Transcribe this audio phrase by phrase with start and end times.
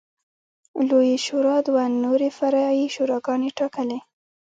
[0.89, 3.99] لویې شورا دوه نورې فرعي شوراګانې ټاکلې